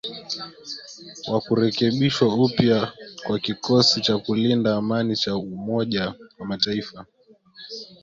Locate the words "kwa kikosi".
3.25-4.01